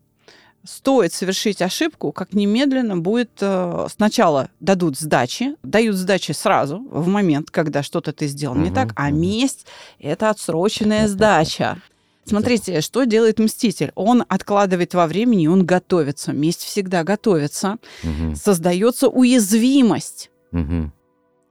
[0.64, 7.50] стоит совершить ошибку, как немедленно будет э, сначала дадут сдачи, дают сдачи сразу, в момент,
[7.50, 9.16] когда что-то ты сделал угу, не так, а угу.
[9.16, 9.66] месть–
[9.98, 11.78] это отсроченная сдача.
[12.24, 13.90] Смотрите, что делает мститель?
[13.96, 16.32] Он откладывает во времени, он готовится.
[16.32, 17.78] Месть всегда готовится.
[18.04, 18.36] Угу.
[18.36, 20.92] Создается уязвимость угу.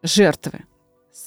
[0.02, 0.62] жертвы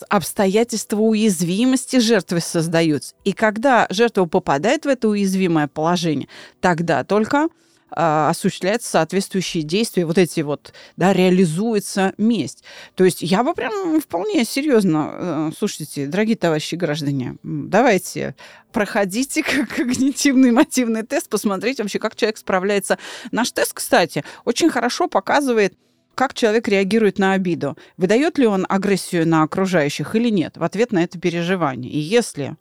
[0.09, 3.15] обстоятельства уязвимости жертвы создаются.
[3.25, 6.29] И когда жертва попадает в это уязвимое положение,
[6.61, 7.49] тогда только
[7.91, 12.65] э, осуществляются соответствующие действия, вот эти вот, да, реализуется месть.
[12.95, 18.35] То есть я бы прям вполне серьезно, э, слушайте, дорогие товарищи граждане, давайте
[18.73, 19.43] проходите
[19.77, 22.99] когнитивный мотивный тест, посмотрите вообще, как человек справляется.
[23.33, 25.75] Наш тест, кстати, очень хорошо показывает,
[26.15, 27.77] как человек реагирует на обиду.
[27.97, 31.91] Выдает ли он агрессию на окружающих или нет в ответ на это переживание.
[31.91, 32.57] И если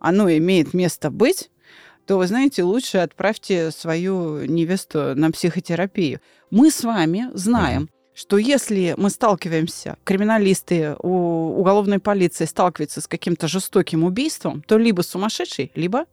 [0.00, 1.50] оно имеет место быть,
[2.06, 6.20] то, вы знаете, лучше отправьте свою невесту на психотерапию.
[6.50, 13.46] Мы с вами знаем, что если мы сталкиваемся, криминалисты, у уголовной полиции сталкиваются с каким-то
[13.46, 16.06] жестоким убийством, то либо сумасшедший, либо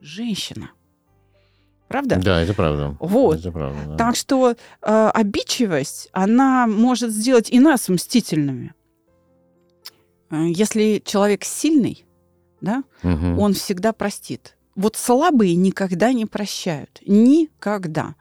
[0.00, 0.70] женщина.
[1.88, 2.16] Правда?
[2.16, 2.96] Да, это правда.
[3.00, 3.38] Вот.
[3.38, 3.96] Это правда, да.
[3.96, 8.74] Так что э, обидчивость, она может сделать и нас мстительными.
[10.30, 12.04] Э, если человек сильный,
[12.60, 13.40] да, угу.
[13.40, 14.56] он всегда простит.
[14.74, 17.00] Вот слабые никогда не прощают.
[17.06, 18.16] Никогда.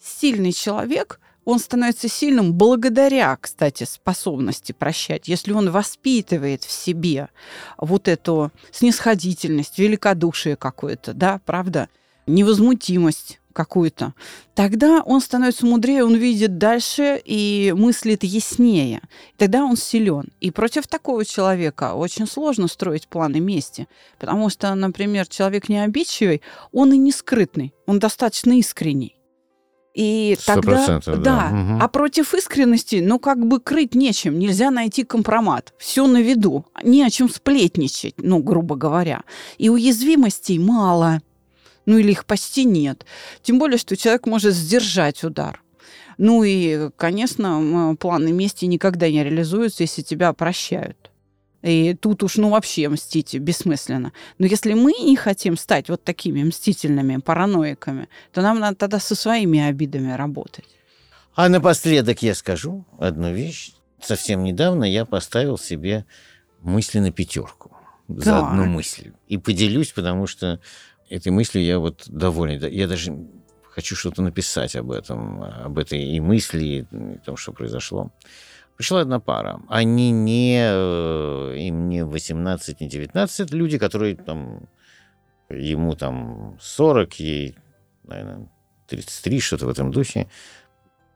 [0.00, 5.28] Сильный человек, он становится сильным благодаря, кстати, способности прощать.
[5.28, 7.28] Если он воспитывает в себе
[7.76, 11.88] вот эту снисходительность, великодушие какое-то, да, правда,
[12.26, 14.12] невозмутимость какую-то,
[14.54, 19.00] тогда он становится мудрее, он видит дальше и мыслит яснее.
[19.38, 20.28] Тогда он силен.
[20.40, 26.42] И против такого человека очень сложно строить планы мести, потому что, например, человек не обидчивый,
[26.72, 29.16] он и не скрытный, он достаточно искренний.
[29.94, 31.50] И тогда, да, да.
[31.52, 31.78] Угу.
[31.80, 35.72] а против искренности, ну, как бы крыть нечем, нельзя найти компромат.
[35.78, 39.22] Все на виду, не о чем сплетничать, ну, грубо говоря.
[39.56, 41.20] И уязвимостей мало
[41.86, 43.04] ну или их почти нет.
[43.42, 45.62] Тем более, что человек может сдержать удар.
[46.18, 51.10] Ну и, конечно, планы мести никогда не реализуются, если тебя прощают.
[51.62, 54.12] И тут уж, ну, вообще мстить бессмысленно.
[54.38, 59.14] Но если мы не хотим стать вот такими мстительными параноиками, то нам надо тогда со
[59.14, 60.66] своими обидами работать.
[61.34, 63.72] А напоследок я скажу одну вещь.
[64.00, 66.04] Совсем недавно я поставил себе
[66.60, 67.74] мысли на пятерку
[68.08, 68.22] да.
[68.22, 69.12] за одну мысль.
[69.28, 70.60] И поделюсь, потому что
[71.08, 72.64] этой мыслью я вот доволен.
[72.66, 73.16] Я даже
[73.70, 76.82] хочу что-то написать об этом, об этой и мысли, и
[77.16, 78.10] о том, что произошло.
[78.76, 79.60] Пришла одна пара.
[79.68, 84.68] Они не, э, им не 18, не 19, люди, которые там,
[85.48, 87.56] ему там 40, ей,
[88.02, 88.48] наверное,
[88.88, 90.28] 33, что-то в этом духе.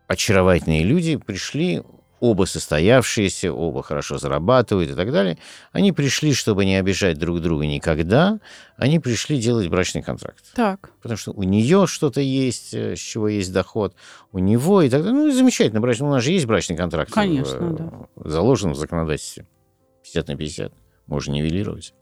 [0.07, 1.83] Очаровательные люди пришли
[2.21, 5.39] оба состоявшиеся, оба хорошо зарабатывают и так далее,
[5.73, 8.41] они пришли, чтобы не обижать друг друга никогда,
[8.77, 10.45] они пришли делать брачный контракт.
[10.55, 10.91] Так.
[11.03, 13.95] Потому что у нее что-то есть, э, с чего есть доход,
[14.33, 15.19] у него и так далее.
[15.19, 17.13] Ну, замечательно, брачный, у нас же есть брачный контракт.
[17.13, 18.29] Конечно, в, да.
[18.29, 19.47] Заложен в законодательстве.
[20.03, 20.73] 50 на 50.
[21.07, 21.95] Можно нивелировать.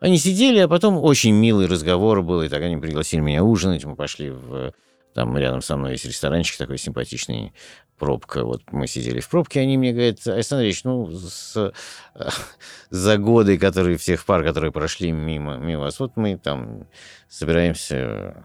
[0.00, 3.96] Они сидели, а потом очень милый разговор был, и так они пригласили меня ужинать, мы
[3.96, 4.72] пошли в...
[5.14, 7.52] Там рядом со мной есть ресторанчик такой симпатичный,
[7.98, 8.44] пробка.
[8.44, 11.72] Вот мы сидели в пробке, они мне говорят, Александр Ильич, ну, с,
[12.90, 16.86] за годы, которые всех пар, которые прошли мимо, мимо вас, вот мы там
[17.28, 18.42] собираемся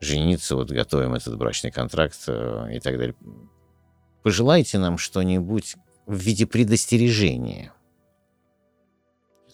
[0.00, 3.14] жениться, вот готовим этот брачный контракт э, и так далее.
[4.22, 5.76] Пожелайте нам что-нибудь
[6.06, 7.72] в виде предостережения.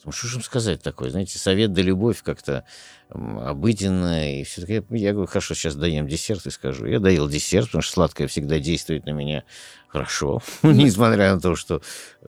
[0.04, 1.10] Ну, что же им сказать такое?
[1.10, 2.64] Знаете, совет да любовь как-то
[3.10, 4.40] обыденно.
[4.40, 6.86] И все-таки я, я говорю, хорошо, сейчас даем десерт и скажу.
[6.86, 9.44] Я доел десерт, потому что сладкое всегда действует на меня
[9.88, 10.40] хорошо.
[10.62, 11.82] Несмотря на то, что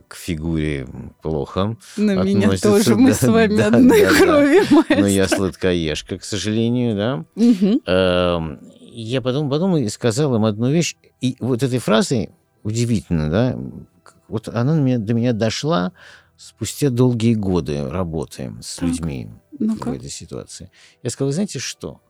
[0.08, 0.86] к фигуре
[1.22, 7.24] плохо На меня тоже, мы с вами одной крови, Но я сладкоежка, к сожалению, да.
[7.86, 10.96] Эм, я потом подумал и сказал им одну вещь.
[11.20, 12.30] И вот этой фразой
[12.62, 13.56] удивительно, да,
[14.28, 15.92] вот она до меня дошла
[16.40, 18.88] спустя долгие годы работы с так.
[18.88, 19.28] людьми
[19.58, 20.70] ну в этой ситуации.
[21.02, 22.00] Я сказал, знаете что?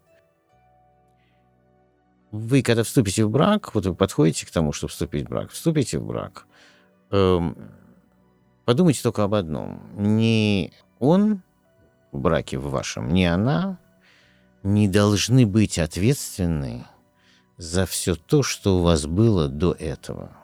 [2.31, 5.99] Вы, когда вступите в брак, вот вы подходите к тому, чтобы вступить в брак, вступите
[5.99, 6.47] в брак,
[7.11, 7.57] эм,
[8.64, 9.83] подумайте только об одном.
[9.97, 11.43] Не он
[12.12, 13.81] в браке в вашем, не она
[14.62, 16.87] не должны быть ответственны
[17.57, 20.39] за все то, что у вас было до этого.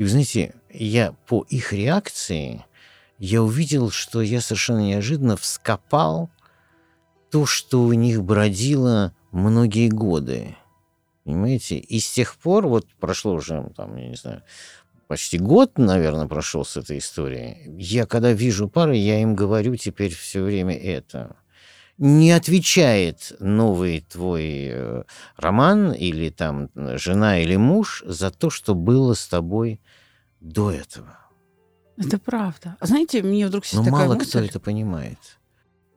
[0.00, 2.64] И вы знаете, я по их реакции,
[3.18, 6.30] я увидел, что я совершенно неожиданно вскопал
[7.30, 10.56] то, что у них бродило многие годы.
[11.24, 11.76] Понимаете?
[11.76, 14.42] И с тех пор, вот прошло уже, там, я не знаю,
[15.06, 17.70] почти год, наверное, прошел с этой историей.
[17.78, 21.36] Я, когда вижу пары, я им говорю теперь все время это.
[22.00, 25.02] Не отвечает новый твой э,
[25.36, 29.82] роман или там жена или муж за то, что было с тобой
[30.40, 31.18] до этого.
[31.98, 32.78] Это правда.
[32.80, 34.30] А знаете, мне вдруг сейчас Но мало мысль.
[34.30, 35.18] кто это понимает.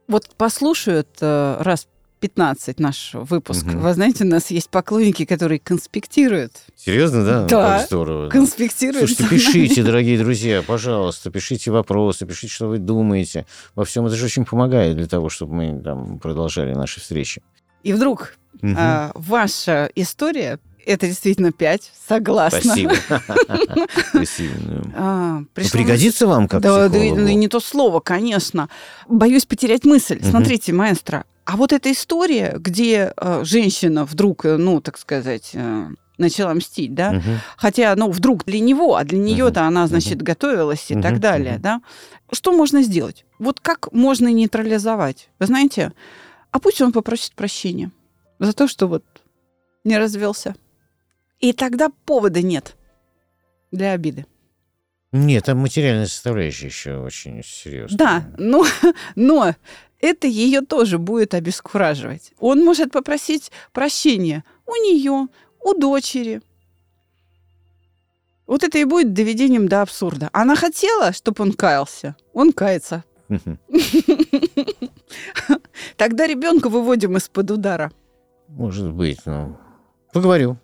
[0.09, 1.87] Вот послушают э, раз
[2.23, 3.67] 15 наш выпуск.
[3.67, 3.79] Угу.
[3.79, 6.53] Вы знаете, у нас есть поклонники, которые конспектируют.
[6.73, 7.45] Серьезно, да?
[7.47, 7.77] Да.
[7.79, 8.29] Как здорово.
[8.29, 9.09] Конспектируют.
[9.09, 13.45] Слушайте, пишите, дорогие друзья, пожалуйста, пишите вопросы, пишите, что вы думаете.
[13.75, 17.41] Во всем это же очень помогает для того, чтобы мы там продолжали наши встречи.
[17.83, 18.73] И вдруг угу.
[18.77, 22.61] а, ваша история это действительно пять, согласна.
[22.61, 22.93] Спасибо.
[24.11, 24.53] Спасибо.
[24.95, 28.69] А, ну, пригодится вам как Да, да, не то слово, конечно.
[29.09, 30.21] Боюсь потерять мысль.
[30.23, 35.87] Смотрите, маэстро, а вот эта история, где э, женщина вдруг, э, ну, так сказать, э,
[36.17, 37.39] начала мстить, да, угу.
[37.57, 39.67] хотя, ну, вдруг для него, а для нее-то угу.
[39.67, 40.25] она, значит, угу.
[40.25, 41.03] готовилась и угу.
[41.03, 41.61] так далее, угу.
[41.63, 41.81] да.
[42.31, 43.25] Что можно сделать?
[43.39, 45.29] Вот как можно нейтрализовать?
[45.39, 45.91] Вы знаете,
[46.51, 47.91] а пусть он попросит прощения
[48.39, 49.03] за то, что вот
[49.83, 50.55] не развелся.
[51.39, 52.75] И тогда повода нет
[53.71, 54.25] для обиды.
[55.11, 57.97] Нет, там материальная составляющая еще очень серьезная.
[57.97, 58.65] Да, но,
[59.15, 59.53] но
[60.03, 62.33] это ее тоже будет обескураживать.
[62.37, 65.29] Он может попросить прощения у нее,
[65.61, 66.41] у дочери.
[68.45, 70.29] Вот это и будет доведением до абсурда.
[70.33, 72.17] Она хотела, чтобы он каялся.
[72.33, 73.05] Он кается.
[75.95, 77.89] Тогда ребенка выводим из-под удара.
[78.49, 79.57] Может быть, но
[80.11, 80.57] поговорю.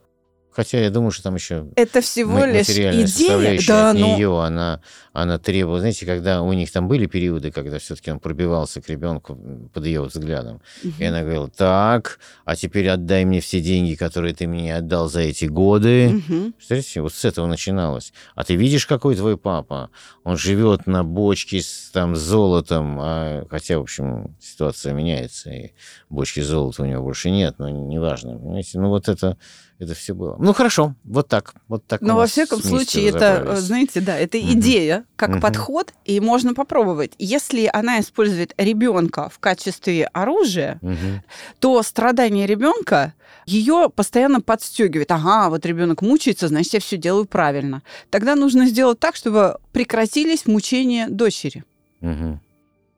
[0.60, 4.18] Хотя я думаю, что там еще это всего лишь идея, да, но...
[4.18, 4.82] нее, она,
[5.14, 9.40] она требовала, знаете, когда у них там были периоды, когда все-таки он пробивался к ребенку
[9.74, 10.94] под ее взглядом, угу.
[11.00, 15.22] и она говорила, так, а теперь отдай мне все деньги, которые ты мне отдал за
[15.22, 16.10] эти годы.
[16.10, 16.52] Угу.
[16.58, 18.12] Представляете, вот с этого начиналось.
[18.36, 19.92] А ты видишь, какой твой папа?
[20.26, 25.72] Он живет на бочке с там золотом, а, хотя, в общем, ситуация меняется, и
[26.10, 29.38] бочки золота у него больше нет, но неважно, понимаете, ну вот это
[29.80, 30.36] это все было.
[30.38, 32.02] Ну хорошо, вот так, вот так.
[32.02, 34.52] Но во всяком случае это, знаете, да, это угу.
[34.52, 35.40] идея как угу.
[35.40, 37.14] подход, и можно попробовать.
[37.18, 41.24] Если она использует ребенка в качестве оружия, угу.
[41.60, 43.14] то страдание ребенка
[43.46, 45.12] ее постоянно подстегивает.
[45.12, 47.82] Ага, вот ребенок мучается, значит я все делаю правильно.
[48.10, 51.64] Тогда нужно сделать так, чтобы прекратились мучения дочери.
[52.02, 52.40] Угу.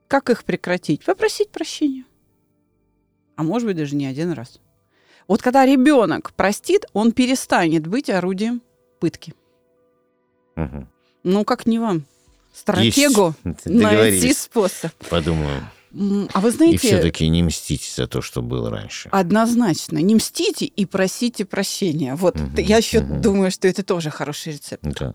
[0.07, 1.05] Как их прекратить?
[1.05, 2.05] Попросить прощения.
[3.35, 4.59] А может быть даже не один раз.
[5.31, 8.61] Вот когда ребенок простит, он перестанет быть орудием
[8.99, 9.33] пытки.
[10.57, 10.87] Угу.
[11.23, 12.03] Ну, как не вам,
[12.53, 14.91] стратегу найти способ.
[15.09, 15.63] Подумаю.
[16.33, 16.75] А вы знаете...
[16.75, 19.07] И все-таки не мстите за то, что было раньше.
[19.13, 19.99] Однозначно.
[19.99, 22.15] Не мстите и просите прощения.
[22.15, 23.21] Вот угу, я еще угу.
[23.21, 24.83] думаю, что это тоже хороший рецепт.
[24.83, 25.13] Да.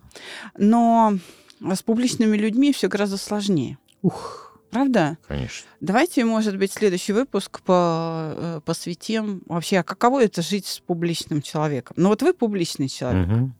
[0.56, 1.18] Но
[1.60, 3.76] с публичными людьми все гораздо сложнее.
[4.00, 4.45] Ух.
[4.70, 5.18] Правда?
[5.26, 5.66] Конечно.
[5.80, 11.42] Давайте, может быть, следующий выпуск по, э, посвятим вообще, а каково это жить с публичным
[11.42, 11.94] человеком.
[11.98, 13.28] Ну вот вы публичный человек.
[13.28, 13.52] Угу.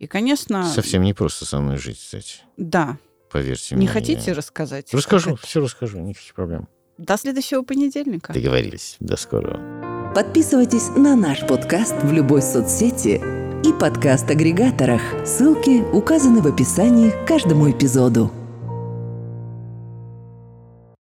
[0.00, 0.64] И, конечно...
[0.64, 2.38] Совсем не просто со мной жить, кстати.
[2.56, 2.98] Да.
[3.30, 3.86] Поверьте не мне.
[3.86, 4.34] Не хотите я...
[4.34, 4.92] рассказать?
[4.92, 6.68] Расскажу, все расскажу, никаких проблем.
[6.98, 8.32] До следующего понедельника.
[8.32, 8.96] Договорились.
[9.00, 10.12] До скорого.
[10.14, 13.20] Подписывайтесь на наш подкаст в любой соцсети
[13.66, 15.00] и подкаст-агрегаторах.
[15.26, 18.30] Ссылки указаны в описании к каждому эпизоду.